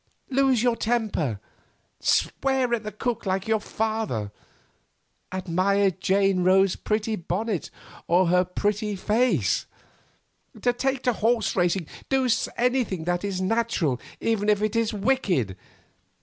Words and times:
Lose 0.31 0.63
your 0.63 0.75
temper; 0.75 1.39
swear 1.99 2.73
at 2.73 2.81
the 2.81 2.91
cook 2.91 3.27
like 3.27 3.47
your 3.47 3.59
father; 3.59 4.31
admire 5.31 5.91
Jane 5.91 6.43
Rose's 6.43 6.75
pretty 6.75 7.15
bonnet, 7.15 7.69
or 8.07 8.25
her 8.29 8.43
pretty 8.43 8.95
face; 8.95 9.67
take 10.59 11.03
to 11.03 11.13
horse 11.13 11.55
racing, 11.55 11.85
do 12.09 12.27
anything 12.57 13.03
that 13.03 13.23
is 13.23 13.41
natural, 13.41 14.01
even 14.19 14.49
if 14.49 14.63
it 14.63 14.75
is 14.75 14.91
wicked. 14.91 15.55